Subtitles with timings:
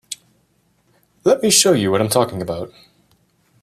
[1.23, 2.71] Let me show you what I'm talking about.